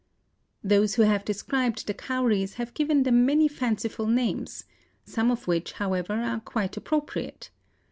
Those 0.63 0.95
who 0.95 1.03
have 1.03 1.23
described 1.23 1.85
the 1.85 1.93
Cowries 1.93 2.55
have 2.55 2.73
given 2.73 3.03
them 3.03 3.23
many 3.23 3.47
fanciful 3.47 4.07
names, 4.07 4.63
some 5.05 5.29
of 5.29 5.45
which, 5.47 5.73
however, 5.73 6.13
are 6.15 6.39
quite 6.39 6.75
appropriate. 6.75 7.51